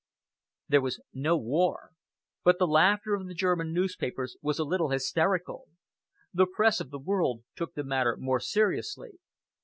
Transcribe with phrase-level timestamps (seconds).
[0.69, 1.91] ..."There was no war,
[2.43, 5.67] but the laughter of the German newspapers was a little hysterical.
[6.33, 9.19] The Press of the world took the matter more seriously.